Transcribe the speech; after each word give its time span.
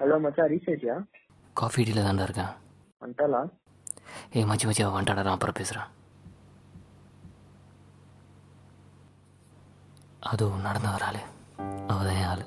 Hello 0.00 0.16
மச்சா 0.18 0.44
ரீசேஜியா 0.52 0.94
coffee 1.56 1.82
டீல 1.82 2.02
தாண்டா 2.02 2.24
இருக்கேன் 2.24 2.52
வந்துட்டாளா 3.02 3.40
ஏ 4.34 4.42
மச்சி 4.50 4.66
மச்சி 4.68 4.84
வந்துட்டாடா 4.88 5.34
அப்புறம் 5.34 5.58
பேசுகிறேன் 5.58 5.90
அது 10.30 10.48
நடந்த 10.66 10.88
ஒரு 10.96 11.04
ஆள் 11.04 11.20
அவள் 11.88 12.08
தான் 12.08 12.26
ஆள் 12.32 12.44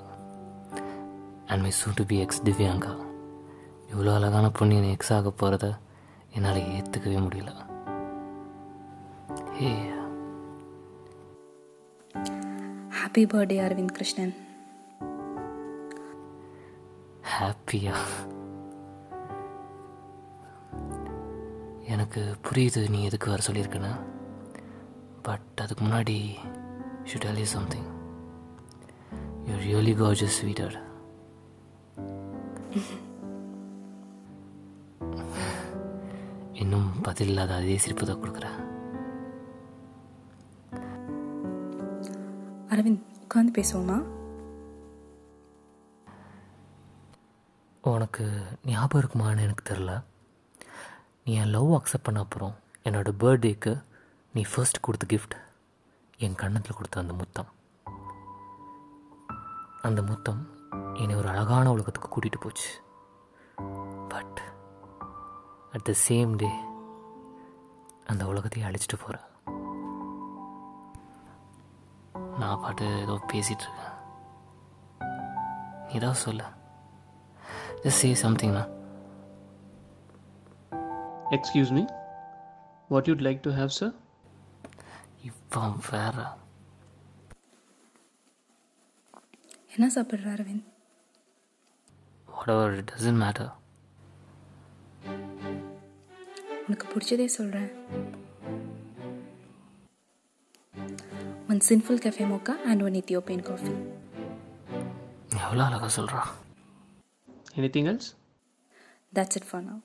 and 1.47 1.63
my 1.63 1.71
soon 1.79 1.91
to 1.93 2.05
be 2.05 2.19
ex 2.23 2.43
Divyanka 2.43 2.93
இவ்வளோ 3.91 4.13
அழகான 4.15 4.49
பொண்ணு 4.51 4.91
எக்ஸ் 4.91 5.13
ஆக 5.13 5.33
போகிறத 5.33 5.65
என்னால் 6.33 6.61
ஏற்றுக்கவே 6.71 7.19
முடியல 7.25 7.51
ஹாப்பி 12.97 13.23
பர்த்டே 13.33 13.57
அரவிந்த் 13.65 13.93
கிருஷ்ணன் 13.97 14.33
ஹாப்பியா 17.33 17.93
எனக்கு 21.93 22.21
புரியுது 22.47 22.83
நீ 22.89 22.99
எதுக்கு 23.03 23.31
வர 23.31 23.41
சொல்லியிருக்கேன்னு. 23.47 23.93
பட் 25.27 25.63
அதுக்கு 25.65 25.85
முன்னாடி 25.85 26.17
should 27.09 27.25
tell 27.27 27.41
you 27.43 27.47
something 27.55 27.87
you 29.47 29.55
really 29.65 29.95
gorgeous 30.03 30.37
sweeter 30.39 30.77
இன்னும் 36.53 36.89
பதில் 37.01 37.27
இல்லாத 37.27 37.53
அதே 37.55 37.77
சிரிப்பு 37.83 38.05
தான் 38.05 38.21
கொடுக்குறேன். 38.21 38.59
அரவிந்த் 42.75 43.03
உட்காந்து 43.25 43.53
பேசுவோமா? 43.57 43.97
உனக்கு 47.81 48.43
ஞாபகம் 48.65 49.01
இருக்குமான்னு 49.01 49.41
எனக்கு 49.41 49.73
தெரில 49.73 50.03
நீ 51.25 51.33
என் 51.33 51.47
லவ் 51.47 51.73
அக்செப்ட் 51.73 52.03
பண்ண 52.03 52.19
அப்புறம் 52.19 52.55
என்னோட 52.83 53.11
பர்த்டேக்கு 53.19 53.83
நீ 54.33 54.41
ஃபர்ஸ்ட் 54.55 54.79
கொடுத்த 54.79 55.15
கிஃப்ட் 55.15 55.37
என் 56.17 56.35
கண்ணத்தில் 56.35 56.75
கொடுத்த 56.75 56.99
அந்த 56.99 57.13
முத்தம். 57.13 57.47
அந்த 59.81 60.01
முத்தம் 60.01 60.47
என்னை 60.93 61.15
ஒரு 61.15 61.27
அழகான 61.27 61.71
உலகத்துக்கு 61.71 62.09
கூட்டிகிட்டு 62.09 62.39
போச்சு. 62.39 62.81
But 64.09 64.41
at 65.71 65.83
the 65.83 65.93
same 66.07 66.35
day 66.35 66.49
அந்த 68.05 68.27
உலகத்தையே 68.27 68.69
அழிச்சிட்டு 68.69 68.99
போகிறேன் 68.99 69.33
நான் 72.45 72.61
பாட்டு 72.65 72.87
ஏதோ 73.05 73.17
பேசிகிட்டு 73.33 73.65
இருக்கேன் 73.67 73.93
நீ 75.87 75.97
தான் 76.05 76.21
சொல்ல 76.25 76.43
say 77.87 78.15
something, 78.15 78.51
na. 78.51 78.65
Excuse 81.31 81.71
me? 81.71 81.87
What 82.89 83.07
you'd 83.07 83.21
like 83.21 83.43
to 83.43 83.53
have, 83.53 83.71
sir? 83.71 83.91
இவன் 85.27 85.77
வேற 85.91 86.15
என்ன 89.75 89.85
சாப்பிட்ற 89.95 90.27
Aravind 90.35 90.65
whatever 92.27 92.67
it 92.79 92.85
doesn't 92.93 93.19
matter 93.25 93.47
உனக்கு 96.67 96.85
பிடிச்சதே 96.93 97.27
சொல்கிறேன் 97.37 97.71
one 101.55 101.63
sinful 101.67 102.01
cafe 102.03 102.23
mocha 102.31 102.49
and 102.49 102.81
one 102.81 102.93
Ethiopian 102.93 103.41
coffee 103.41 103.71
எவ்வளோ 105.41 105.63
அழகா 105.63 105.89
சொல்கிறா 105.95 106.23
Anything 107.55 107.85
else? 107.91 108.07
That's 109.15 109.35
it 109.35 109.49
for 109.49 109.63
now 109.63 109.81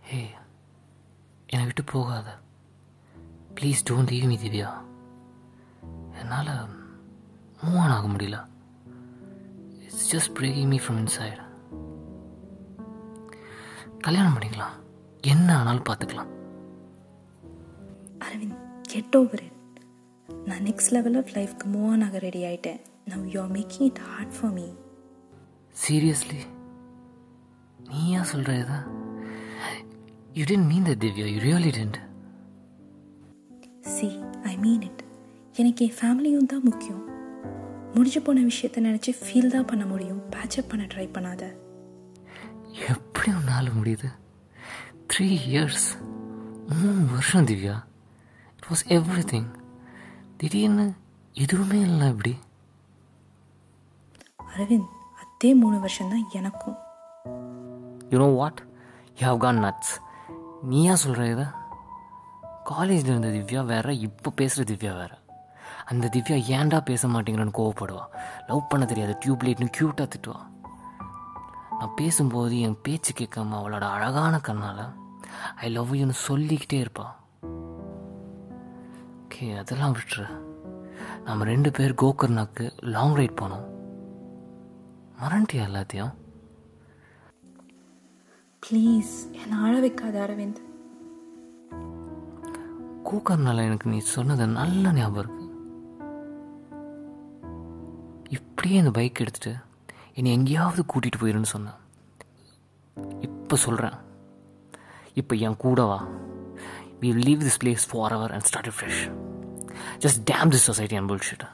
hey 0.00 0.30
என்னை 1.46 1.64
விட்டு 1.64 1.84
போகாத. 1.84 2.38
Please 3.54 3.82
don't 3.90 4.10
leave 4.10 4.24
me 4.24 4.36
Divya. 4.36 4.70
என்னால் 6.12 6.68
மூவ் 7.62 7.78
ஆன் 7.78 7.90
ஆக 7.90 8.06
முடியல. 8.06 8.46
It's 9.78 10.16
just 10.16 10.34
breaking 10.34 10.68
me 10.68 10.78
from 10.78 11.06
inside 11.06 11.40
கல்யாணம் 13.98 14.38
பண்ணிக்கலாம். 14.38 14.76
என்ன 15.20 15.58
ஆனாலும் 15.58 15.86
பார்த்துக்கலாம். 15.90 16.30
அரவிந்த் 18.18 18.78
கெட் 18.82 19.16
ஓவர் 19.16 19.42
இட் 19.42 19.58
நான் 20.50 20.62
நெக்ஸ்ட் 20.62 20.92
லெவல் 20.92 21.16
ஆஃப் 21.16 21.32
லைஃப்க்கு 21.34 21.66
மூவ் 21.72 21.90
ஆன் 21.90 22.02
ஆக 22.02 22.18
ரெடி 22.18 22.42
ஆகிட்டேன் 22.44 22.80
now 23.06 23.24
you 23.26 23.40
are 23.40 23.52
making 23.52 23.82
it 23.82 24.00
hard 24.08 24.34
for 24.40 24.52
me 24.52 24.66
seriously 25.76 26.40
நீ 27.88 28.10
ஏன் 28.10 28.24
சொல்கிற 28.24 28.52
இதை? 28.58 28.78
You 30.34 30.44
don't 30.44 30.66
mean 30.66 30.84
that 30.84 30.94
Divya 30.94 31.26
you 31.26 31.38
really 31.40 31.70
don't 31.70 31.98
see 33.88 34.08
I 34.42 34.56
mean 34.56 34.82
it 34.82 35.02
எனக்கு 35.54 35.84
என் 35.86 35.96
ஃபேமிலியும் 36.00 36.46
தான் 36.46 36.64
முக்கியம். 36.64 37.04
முடிஞ்சு 37.94 38.22
போன 38.22 38.40
விஷயத்த 38.40 38.80
நினச்சி 38.80 39.12
ஃபீல் 39.20 39.46
தான் 39.46 39.64
பண்ண 39.64 39.84
முடியும். 39.86 40.20
பேச்சப் 40.30 40.68
பண்ண 40.68 40.84
ட்ரை 40.84 41.08
பண்ணாத. 41.12 41.42
எப்படி 42.88 43.30
உன்னால் 43.32 43.74
முடியுது? 43.74 44.08
த்ரீ 45.12 45.26
இயர்ஸ் 45.48 45.86
மூணு 46.68 47.04
வருஷம் 47.12 47.46
Divya 47.46 47.76
it 48.58 48.68
was 48.70 48.84
every 48.88 49.24
thing 49.32 49.48
திடீர்னு 50.40 50.92
எதுவுமே 51.32 51.80
இல்லை 51.80 52.08
இப்படி 52.08 52.38
அரவிந்த் 54.56 54.88
அதே 55.20 55.54
மூணு 55.54 55.78
வருஷம் 55.78 56.08
தான் 56.08 56.24
எனக்கும். 56.32 56.76
You 58.10 58.18
know 58.18 58.24
what 58.24 58.62
you 59.16 59.26
have 59.26 59.38
gone 59.38 59.64
nuts 59.64 59.92
நீயா 60.62 60.94
சொல்கிற 60.94 61.30
இதை? 61.30 61.44
காலேஜில் 62.64 63.06
இருந்த 63.06 63.28
திவ்யா 63.28 63.64
வேற 63.64 63.92
இப்போ 63.92 64.30
பேசுகிற 64.30 64.64
திவ்யா 64.74 64.96
வேற. 64.96 65.18
அந்த 65.84 66.10
திவ்யா 66.12 66.38
ஏன்டா 66.56 66.80
பேச 66.80 67.08
மாட்டேங்கிறன்னு 67.08 67.58
கோவப்படுவா. 67.58 68.04
லவ் 68.46 68.68
பண்ண 68.68 68.86
தெரியாது 68.86 69.18
டியூப்லைட்னு 69.24 69.68
க்யூட்டாக 69.78 70.08
திட்டுவா. 70.16 70.40
நான் 71.78 71.94
பேசும்போது 71.96 72.60
என் 72.60 72.78
பேச்சு 72.82 73.12
கேட்காம 73.12 73.56
அவளோட 73.60 73.80
அழகான 73.80 74.38
கண்ணால் 74.38 74.96
ஐ 75.56 75.70
லவ் 75.70 75.94
யூன்னு 75.94 76.20
சொல்லிக்கிட்டே 76.28 76.80
இருப்பா. 76.84 77.06
ஓகே 79.40 79.58
அதெல்லாம் 79.58 79.94
விட்டுரு. 79.94 80.40
நம்ம 81.24 81.44
ரெண்டு 81.44 81.70
பேர் 81.70 81.94
கோகர்னாக்கு 82.02 82.70
லாங் 82.82 83.14
ரைட் 83.14 83.40
போனோம். 83.40 83.64
மறந்துட்டியா 85.20 85.68
எல்லாத்தையும்? 85.68 86.14
ப்ளீஸ் 88.66 89.32
என்னை 89.32 89.58
அழ 89.62 89.80
வைக்காத 89.80 90.26
அரவிந்த். 90.28 90.60
கூக்கர்னால 93.04 93.64
எனக்கு 93.64 93.90
நீ 93.90 93.98
சொன்னது 93.98 94.46
நல்ல 94.46 94.92
ஞாபகம் 94.92 95.24
இருக்கு. 95.24 95.44
இப்படியே 98.28 98.78
இந்த 98.78 98.90
பைக் 98.90 99.20
எடுத்துட்டு 99.20 99.60
என்னை 100.14 100.32
எங்கேயாவது 100.32 100.84
கூட்டிகிட்டு 100.94 101.20
போயிருன்னு 101.20 101.52
சொன்னேன். 101.54 101.78
இப்போ 103.20 103.56
சொல்கிறேன் 103.56 103.94
இப்போ 105.14 105.36
என் 105.36 105.56
கூட 105.56 105.82
வா. 105.82 106.06
Leave 107.00 107.42
this 107.42 107.58
place 107.64 107.86
forever 108.12 108.32
and 108.32 108.42
start 108.42 108.72
fresh 108.80 109.02
just 109.98 110.30
damn 110.30 110.50
this 110.50 110.66
society 110.68 110.96
and 110.96 111.10
bullshit 111.10 111.46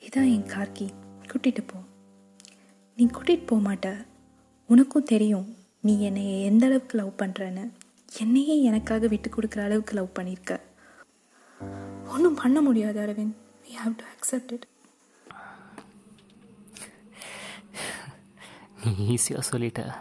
இதான் 0.00 0.32
என் 0.34 0.46
கார்கி. 0.46 0.90
கூட்டிகிட்டு 1.26 1.62
போ. 1.66 1.78
நீ 2.96 3.06
கூட்டிகிட்டு 3.06 3.46
போக 3.46 3.72
மாட்ட. 3.72 4.06
உனக்கும் 4.66 5.04
தெரியும் 5.04 5.56
நீ 5.80 6.00
என்னை 6.00 6.42
எந்த 6.42 6.66
அளவுக்கு 6.66 6.98
லவ் 6.98 7.18
பண்ணுறன்னு 7.18 7.70
என்னையே 8.18 8.62
எனக்காக 8.62 9.06
விட்டு 9.06 9.30
கொடுக்குற 9.30 9.64
அளவுக்கு 9.64 9.94
லவ் 9.94 10.12
பண்ணியிருக்க 10.20 10.60
ஒன்றும் 12.06 12.34
பண்ண 12.34 12.60
முடியாது 12.60 13.00
Aravind. 13.00 13.36
We 13.64 13.72
have 13.84 13.94
to 13.96 14.04
accept 14.12 14.52
it 14.52 14.66
நீ 18.84 19.14
ஈஸியாக 19.14 19.42
சொல்லிட்ட. 19.50 19.94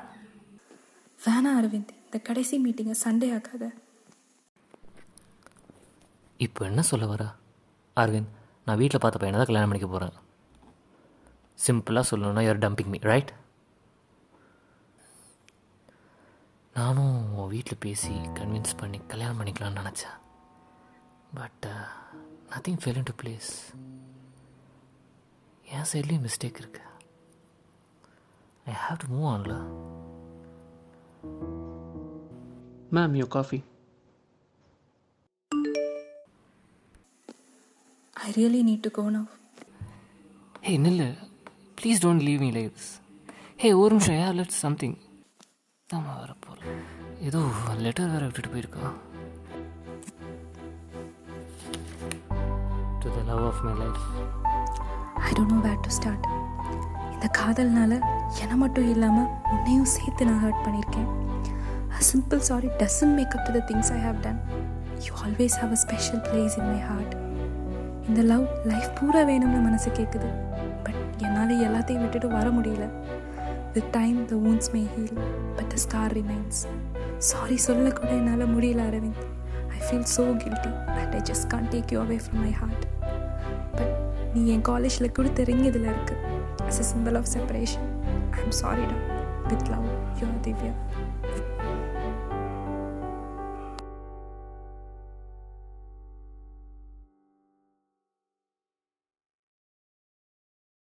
வேணாம் 1.25 1.57
அரவிந்த். 1.59 1.97
இந்த 2.09 2.19
கடைசி 2.19 2.55
மீட்டிங்கை 2.65 2.95
சண்டே 3.03 3.27
ஆக்காத 3.35 3.65
இப்போ 6.37 6.65
என்ன 6.65 6.81
சொல்ல 6.81 7.05
வர? 7.05 7.23
அரவிந்த் 7.95 8.35
நான் 8.65 8.77
வீட்டில் 8.77 8.99
பார்த்த 8.99 9.19
பையனை 9.19 9.39
தான் 9.39 9.49
கல்யாணம் 9.49 9.69
பண்ணிக்க 9.69 9.89
போகிறேன் 9.93 10.15
சிம்பிளாக 11.59 12.09
சொல்லணும்னா 12.11 12.43
யார் 12.43 12.57
டம்பிங் 12.57 12.85
மீ 12.85 12.97
ரைட் 13.01 13.33
நானும் 16.73 17.35
உன் 17.35 17.47
வீட்டில் 17.47 17.77
பேசி 17.79 18.13
கன்வின்ஸ் 18.13 18.77
பண்ணி 18.77 19.01
கல்யாணம் 19.07 19.39
பண்ணிக்கலாம்னு 19.39 19.81
நினச்சேன். 19.81 20.17
But 21.33 21.65
nothing 22.49 22.79
fell 22.83 23.03
to 23.03 23.13
place 23.21 23.51
என் 25.65 25.89
சைட்லேயும் 25.93 26.27
மிஸ்டேக் 26.27 26.59
இருக்கு. 26.63 26.81
ஐ 28.65 28.73
ஹாவ் 28.73 28.97
டு 28.97 29.07
மூவ் 29.15 29.33
ஆன்ல 29.33 29.53
Ma'am, 32.91 33.11
your 33.19 33.29
coffee. 33.35 33.63
I 38.15 38.31
really 38.37 38.59
need 38.67 38.81
to 38.85 38.89
go 38.95 39.03
now 39.15 39.27
hey 40.65 40.71
நில்லு 40.85 41.07
please 41.77 42.01
don't 42.03 42.23
leave 42.27 42.41
me 42.45 42.49
like 42.57 42.71
this 42.77 42.89
hey 43.61 43.69
ஒரு 43.81 43.91
நிமிஷம் 43.95 44.17
ஏன் 44.23 44.35
லெட் 44.39 44.55
சம்திங் 44.63 44.95
தாம்மா 45.89 46.13
வர 46.21 46.33
போகிறேன் 46.45 46.81
ஏதோ 47.27 47.39
லெட்டர் 47.85 48.11
வேறு 48.13 48.27
விட்டுட்டு 48.27 48.51
போயிருக்கா. 48.55 48.83
To 53.01 53.07
the 53.15 53.21
love 53.31 53.45
of 53.51 53.61
my 53.67 53.73
life 53.83 54.03
I 55.27 55.31
don't 55.37 55.55
know 55.55 55.61
where 55.69 55.81
to 55.87 55.93
start 55.99 56.27
இந்த 57.13 57.29
காதல்னால 57.39 57.93
என்னை 58.43 58.57
மட்டும் 58.65 58.91
இல்லாமல் 58.95 59.31
உன்னையும் 59.55 59.91
சேர்த்து 59.95 60.29
நான் 60.31 60.43
ஹர்ட் 60.45 60.63
பண்ணியிருக்கேன். 60.67 61.09
A 61.99 62.03
simple 62.03 62.39
sorry 62.39 62.69
doesn't 62.81 63.15
make 63.15 63.33
up 63.37 63.45
to 63.47 63.53
the 63.53 63.61
things 63.69 63.91
I 63.93 63.99
have 63.99 64.19
done 64.21 64.39
you 65.05 65.11
always 65.25 65.55
have 65.61 65.71
a 65.71 65.79
special 65.85 66.21
place 66.27 66.55
in 66.59 66.67
my 66.67 66.79
heart 66.89 67.13
இந்த 68.07 68.21
லவ் 68.21 68.45
லைஃப் 68.65 68.89
பூரா 68.99 69.21
வேணும்னு 69.21 69.59
மனசு 69.59 69.89
கேட்குது 69.89 70.29
பட் 70.83 71.01
என்னால் 71.23 71.53
எல்லாத்தையும் 71.67 72.01
விட்டுட்டு 72.01 72.27
வர 72.27 72.49
முடியல. 72.49 72.85
With 73.73 73.89
time 73.91 74.25
the 74.25 74.35
wounds 74.35 74.67
may 74.73 74.81
heal 74.93 75.17
but 75.57 75.69
the 75.73 75.75
star 75.75 76.13
remains 76.13 76.61
sorry 77.17 77.57
சொல்லக்கூட 77.57 78.11
என்னால் 78.11 78.45
முடியல 78.55 78.81
Aravind. 78.89 79.21
I 79.75 79.79
feel 79.85 80.07
so 80.15 80.23
guilty 80.43 80.71
but 80.95 81.13
I 81.15 81.21
just 81.21 81.47
can't 81.47 81.69
take 81.73 81.91
you 81.93 81.99
away 82.01 82.17
from 82.23 82.41
my 82.45 82.51
heart 82.51 82.85
but 83.77 83.93
நீ 84.33 84.43
என் 84.51 84.61
காலேஜில் 84.61 85.11
கொடுத்த 85.11 85.43
ரிங் 85.43 85.65
இதில் 85.71 85.89
இருக்குது 85.93 86.23
as 86.67 86.81
a 86.83 86.87
symbol 86.93 87.17
of 87.17 87.29
separation 87.35 87.87
I 88.31 88.41
am 88.45 88.57
சாரிடா 88.61 88.97
வித் 89.51 89.69
லவ் 89.69 89.87
யூ 90.21 90.27
திவ்யா 90.47 90.73